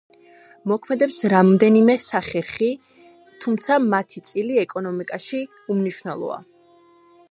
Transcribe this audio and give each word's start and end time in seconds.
მოქმედებს 0.69 1.17
რამდენიმე 1.33 1.97
სახერხი, 2.07 2.71
თუმცა 3.45 3.79
მათი 3.93 4.27
წილი 4.31 4.61
ეკონომიკაში 4.67 5.47
უმნიშვნელოა. 5.75 6.45